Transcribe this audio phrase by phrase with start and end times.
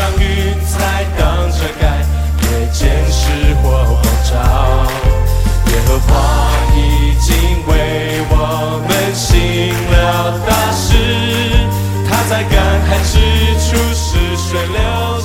[0.00, 1.84] 像云彩等着盖，
[2.40, 4.32] 夜间是火光照。
[5.66, 6.10] 耶和华
[6.74, 6.78] 已
[7.20, 7.28] 经
[7.66, 9.28] 为我们行
[9.92, 10.88] 了大事，
[12.08, 12.56] 他在干
[12.88, 13.20] 旱之
[13.60, 15.19] 处使水流。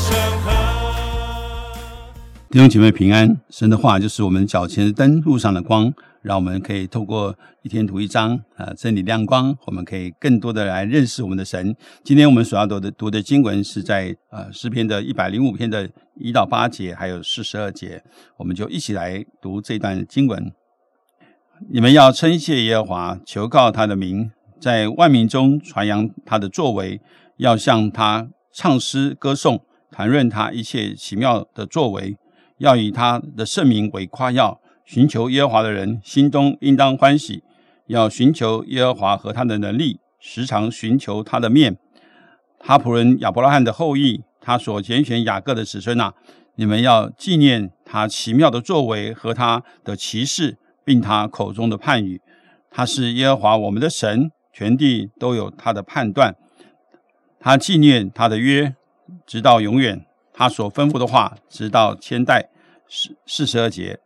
[2.56, 11.76] 弟兄姐妹平安，神的话就是我们脚前的灯，路上的光，让我们可以透过一天读一章啊，真理亮光，我们可以更多的来认识我们的神。
[12.02, 18.02] 今天我们所要读的读的经文是在呃诗篇的一百零五篇的一到八节，还有四十二节，
[18.38, 20.49] 我们就一起来读这段经文。
[21.70, 27.02] 你们要称谢耶和华，求告他的名，在万民中传扬他的作为，
[27.35, 29.60] 要向他唱诗歌颂，
[29.91, 32.16] 谈论他一切奇妙的作为，
[32.58, 34.59] 要以他的圣名为夸耀。
[34.84, 37.44] 寻求耶和华的人，心中应当欢喜。
[37.88, 41.77] 要寻求耶和华和他的能力，时常寻求他的面。
[42.60, 46.13] 哈普人亚伯拉罕的后裔，他所拣选雅各的子孙啊，
[46.55, 52.22] 你们要纪念他奇妙的作为和他的奇事，并他口中的判语。
[52.72, 56.35] 他是耶和华我们的神，全地都有他的判断。
[57.40, 58.76] 他纪念他的约，
[59.26, 59.99] 直到永远；
[60.34, 62.49] 他所吩咐的话，直到千代。
[62.88, 64.00] 四四十二节，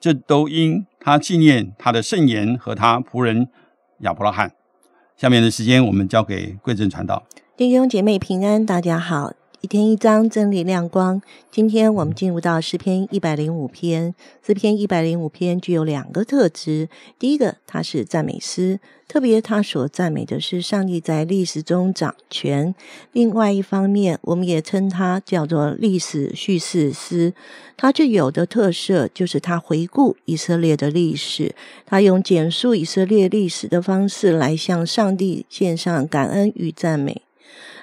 [0.00, 3.48] 这都因他纪念他的圣言和他仆人
[4.00, 4.52] 亚伯拉罕。
[5.16, 7.26] 下面的时间，我们交给贵正传道。
[7.56, 9.32] 弟兄姐妹平安，大家好。
[9.60, 11.20] 一天一章，真理亮光。
[11.50, 14.14] 今天我们进入到诗篇一百零五篇。
[14.40, 22.72] 诗篇一百零五篇具有两个特质：第一个，它是赞美诗，特别它所赞美的是上帝在历史中掌权；
[23.10, 27.34] 另外一方面，我们也称它叫做历史叙事诗。
[27.76, 31.52] 它具有的特色就是它回顾以色列的历史，
[31.84, 37.22] 它用简述以色列历史的方式来向上帝献上感恩与赞美。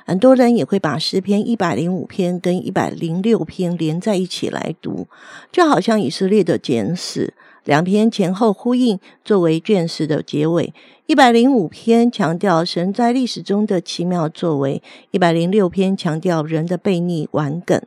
[0.07, 5.07] 很多人也会把诗篇一百零五篇跟一百零六篇连在一起来读，
[5.51, 10.71] 就好像以色列的简史，两篇前后呼应，作为卷史的结尾。
[11.07, 17.81] 一百零五篇强调神在历史中的奇妙作为，一百零六篇强调人的悖逆顽梗。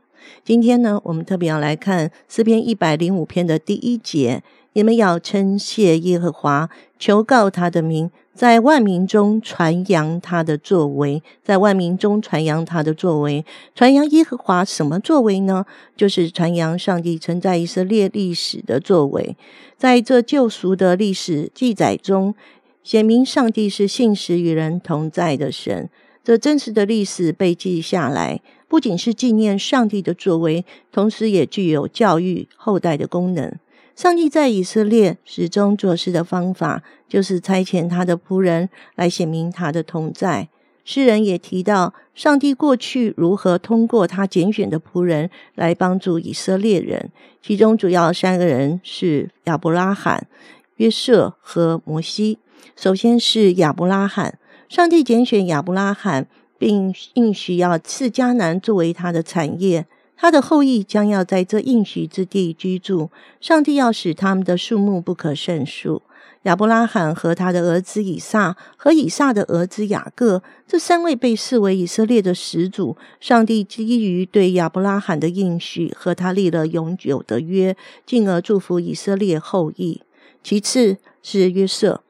[0.45, 4.43] 今天呢，我们特别要来看诗篇一百零五篇的第一节。
[4.75, 13.45] 你们要称谢耶和华，求告他的名，在万民中传扬他的作为，在万民中传扬他的作为，
[13.75, 15.65] 传扬耶和华什么作为呢？
[15.97, 19.37] 就是传扬上帝存在以色列历史的作为，
[19.77, 22.35] 在这救赎的历史记载中，
[22.83, 25.89] 显明上帝是信实与人同在的神。
[26.25, 33.51] 这真实的历史被记下来，不仅是纪念上帝的作为，同时也具有教育后代的功能。
[33.99, 40.49] 上帝在以色列始终做事的方法，就是差遣他的仆人来显明他的同在。
[40.85, 47.11] 诗人也提到，上帝过去如何通过他拣选的仆人来帮助以色列人，
[47.43, 50.29] 其中主要三个人是亚伯拉罕、
[50.77, 52.39] 约瑟和摩西。
[52.77, 54.39] 首先是亚伯拉罕，
[54.69, 59.87] 上帝拣选亚伯拉罕，并应许要赐迦南作为他的产业。
[60.21, 63.09] 他的后裔将要在这应许之地居住，
[63.41, 66.03] 上帝要使他们的数目不可胜数。
[66.43, 72.97] 亚伯拉罕和他的儿子以撒和以撒的儿子雅各这三位被视为以色列的始祖。
[73.21, 80.01] 上帝基于对亚伯拉罕的应许，和他立了永久的约，进而祝福以色列后裔。
[80.43, 82.03] 其次是约瑟，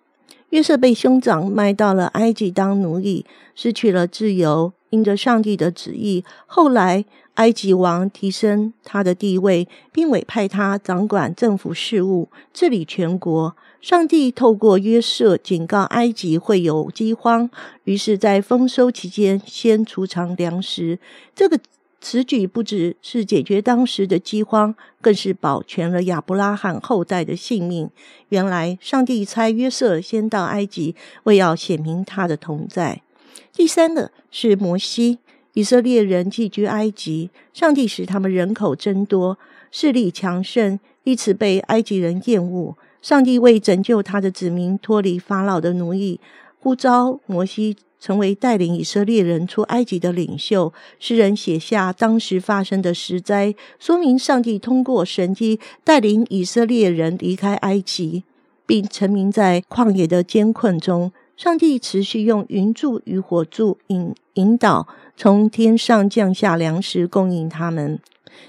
[0.50, 4.72] 约瑟被兄长卖到了埃及当奴隶，失去了自由。
[4.90, 7.04] 因着上帝的旨意，后来。
[7.34, 13.54] 埃及王提升他的地位，并委派他掌管政府事务，治理全国。
[13.80, 17.48] 上帝透过约瑟警告埃及会有饥荒，
[17.84, 20.98] 于是，在丰收期间先储藏粮食。
[21.32, 21.60] 这个
[22.00, 27.90] 此举不只是解决当时的饥荒，更是保全了亚伯拉罕后代的性命。
[28.28, 33.02] 原来，上帝差约瑟先到埃及，为要显明他的同在。
[33.52, 35.18] 第三个是摩西。
[35.54, 39.36] 以色列人寄居埃及，上帝使他们人口增多，
[39.72, 42.76] 势力强盛，因此被埃及人厌恶。
[43.02, 46.20] 上帝为拯救他的子民脱离法老的奴役，
[46.60, 50.72] 呼召摩西成为带领以色列人出埃及的领袖。
[50.98, 58.24] 诗人写下当时发生的实灾，说明上帝通过神迹带领以色列人离开埃及，
[58.66, 61.12] 并沉迷在旷野的艰困中。
[61.36, 68.00] 上帝持续用云柱与火柱引引导，从天上降下粮食供应他们。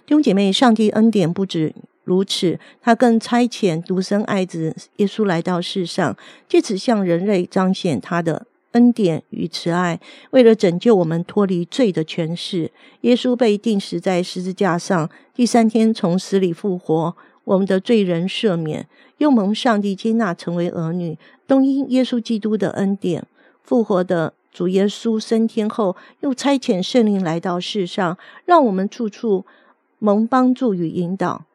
[0.07, 6.18] 弟兄姐妹，上帝恩典不止如此，他更差遣独生爱子耶稣来到世上，
[6.48, 10.00] 借此向人类彰显他的恩典与慈爱，
[10.31, 12.71] 为了拯救我们脱离罪的权势，
[13.01, 18.88] 耶稣被钉死在十字架上，第三天从死里复活，我们的罪人赦免，
[19.18, 21.18] 又蒙上帝接纳成为儿女，
[21.48, 23.25] 都因耶稣基督的恩典。
[23.63, 29.45] 复活的主耶稣升天后，又差遣圣灵来到世上，让我们处处
[29.98, 31.45] 蒙帮助与引导。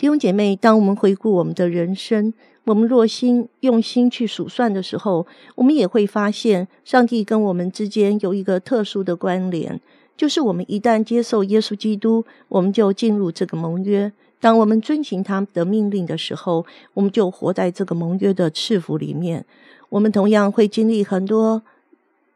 [0.00, 2.32] 弟兄姐妹，当我们回顾我们的人生，
[2.64, 5.26] 我们若心用心去数算的时候，
[5.56, 9.78] 我们也会发现，上帝跟我们之间有一个特殊的关联，
[10.16, 14.10] 就是我们一旦接受耶稣基督，我们就进入这个盟约。
[14.40, 16.64] 当我们遵行他的命令的时候，
[16.94, 19.44] 我们就活在这个盟约的赐福里面。
[19.90, 21.60] 我们同样会经历很多，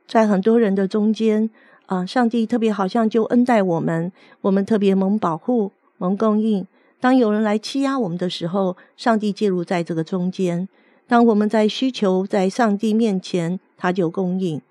[0.07, 1.49] 在很多人的中间，
[1.87, 4.13] 啊，上帝特别好像就恩待我们，
[4.43, 6.67] 我们特别蒙保护、蒙供应。
[7.05, 10.67] 当有人来欺压我们的时候，上帝介入在这个中间；
[11.07, 14.63] 当我们在需求在上帝面前，他就供应，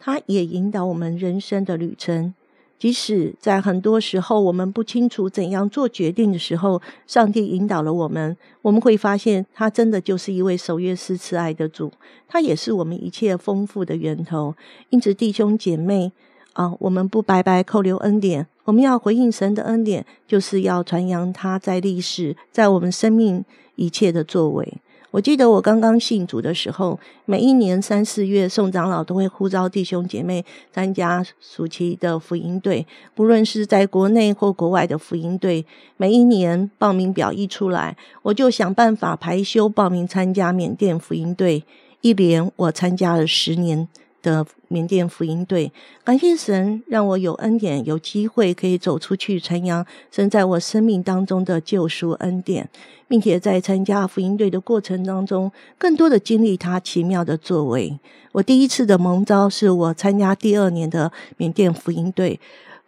[0.00, 2.34] 他也引导我们人生的旅程。
[2.80, 11.92] 即使在很多时候我们不清楚怎样做决定的时候，上帝引导了我们，我们会发现他真的就是一位守约施慈爱的主，
[12.26, 14.56] 他也是我们一切丰富的源头。
[14.90, 16.10] 因此，弟兄姐妹。
[16.54, 23.42] 啊，我们不白白扣留恩典，我们要回应神的恩典，就是要传扬他在历史、在我们生命
[23.76, 24.74] 一切的作为。
[25.10, 35.64] 我记得我刚刚信主的时候，每一年三四月，宋长老都会呼召弟兄姐妹参加暑期的福音队，不论是在国内或国外的福音队。
[35.96, 41.64] 每一年报名表一出来，我就想办法排休报名参加缅甸福音队。
[42.02, 43.88] 一连我参加了十年。
[44.22, 45.72] 的缅甸福音队，
[46.04, 52.68] 感谢神让我有恩典，有机会可以走出去传扬生在我生命当中的救赎恩典，
[53.06, 57.98] 并且在参加福音队的过程当中，更多的经历他奇妙的作为。
[58.32, 62.38] 我第一次的蒙召是我参加第二年的缅甸福音队。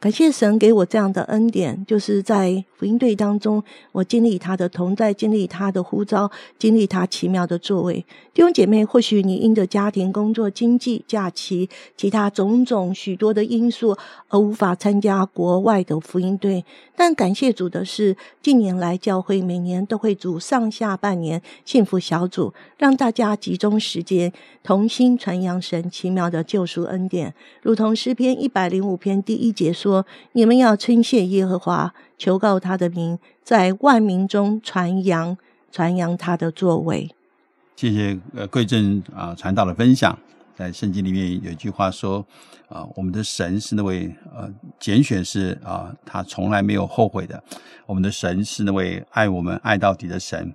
[0.00, 3.62] 感谢神给我这样的恩典，就是在福音队当中，
[3.92, 8.06] 我经历他的同在，经历他的呼召，经历他奇妙的作为。
[8.32, 11.68] 弟兄姐妹，或许你因着家庭、工作、经济、假期、
[11.98, 13.94] 其他种种许多的因素
[14.28, 16.64] 而无法参加国外的福音队，
[16.96, 24.32] 但感谢主的是，近年来教会每年都会组上下半年幸福小组，让大家集中时间，
[24.62, 29.89] 同心传扬神奇妙的救赎恩典，如同诗篇一百零五篇第一节说。
[29.90, 35.36] 说你们要称谢耶和华，求告他的名，在万民中传扬
[35.72, 37.10] 传扬他的作为。
[37.74, 40.16] 谢谢呃贵正啊传道的分享。
[40.54, 42.24] 在圣经里面有一句话说
[42.68, 44.48] 啊，我们的神是那位呃
[44.78, 47.42] 拣选是啊，他从来没有后悔的。
[47.86, 50.54] 我们的神是那位爱我们爱到底的神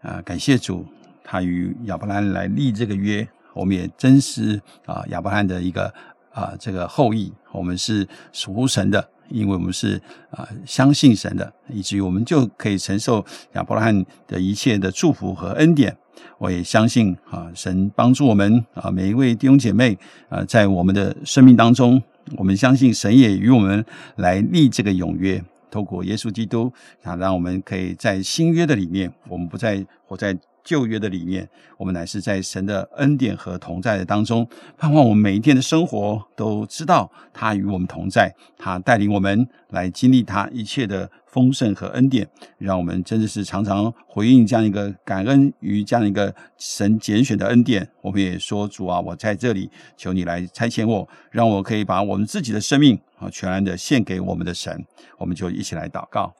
[0.00, 0.86] 啊，感谢主，
[1.24, 5.92] 他与亚伯兰来立这个约，我们也真实啊亚伯兰的一个。
[6.36, 9.98] 啊，这个后裔，我们是属神的，因为我们是
[10.30, 13.24] 啊相信神的，以至于我们就可以承受
[13.54, 15.96] 亚伯拉罕的一切的祝福和恩典。
[16.36, 19.96] 我也相信啊，神帮助我们啊，每一位弟兄姐妹
[20.28, 22.02] 啊，在我们的生命当中，
[22.36, 23.82] 我们相信神也与我们
[24.16, 26.70] 来立这个永约，透过耶稣基督
[27.02, 30.36] 啊，让我们可以在新约的里面，我们不再活在。
[30.66, 31.48] 旧约的理念，
[31.78, 34.46] 我们乃是在神的恩典和同在的当中，
[34.76, 47.88] 盼望我们每一天的生活都知道他与我们同在，他带领我们来经历他一切的丰盛和恩典，让我们真的是常常回应这样一个感恩于这样一个神拣选的恩典。
[48.02, 54.84] 我们也说主啊，我在这里求你来差遣我，让我可以把我们自己的生命啊全然的献给我们的神。
[55.18, 56.34] 我们就一起来祷告。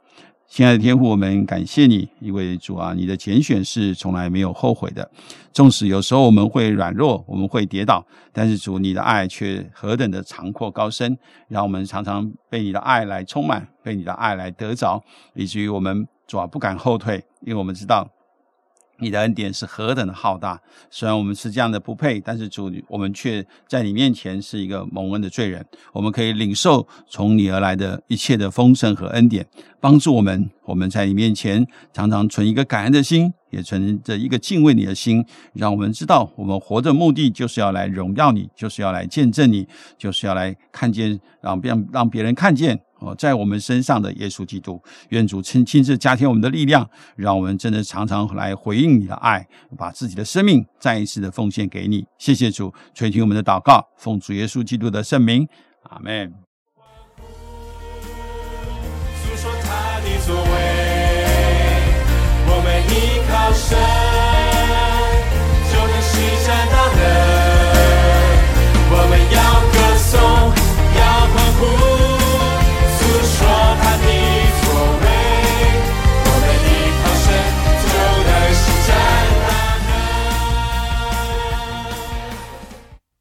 [0.49, 5.11] 亲爱的天父，我们感谢你，因为主啊，你的拣选是从来没有后悔的。
[5.53, 15.03] 纵使有时候我们会软弱，我们会跌倒，但是主，你的爱却何等的长阔高深，让我们常常被你的爱来充满，被你的爱来得着，
[15.35, 18.09] 以至于我们主啊不敢后退，因为我们知道。
[18.99, 20.61] 你的恩典是何等的浩大！
[20.91, 25.65] 虽然我们是这样的不配，但是主，我们却在你面前是一个蒙恩的罪人。
[25.93, 29.47] 我们可以领受从你而来的一切的丰盛和恩典，
[29.81, 30.51] 帮助我们。
[30.65, 42.81] 我们在你面前常常存一个感恩的心，也存着一个敬畏你的心，让我们知道我们活的目的就是要来荣耀你，就是要来见证你，就是要来看见，让别让别人看见。
[42.99, 52.07] 哦，在我们身上的耶稣基督，愿主亲亲自加添我们的力量，让我们真的常常来回应你的爱，把自己的生命再一次的奉献给你。
[52.19, 55.47] 谢谢主垂听我们的祷告，奉主耶稣基督的圣名，
[55.91, 56.33] 阿门。
[59.23, 60.49] 诉说他的作为，
[62.49, 63.96] 我们依靠神